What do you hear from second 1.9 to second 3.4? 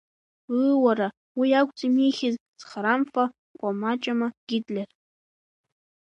ихьыз зхарамфа,